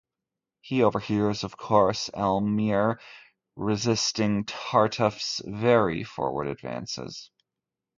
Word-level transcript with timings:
He 0.61 0.81
overhears, 0.81 1.43
of 1.43 1.57
course, 1.57 2.09
Elmire 2.15 2.97
resisting 3.55 4.45
Tartuffe's 4.45 5.43
very 5.45 6.03
forward 6.03 6.47
advances. 6.47 7.29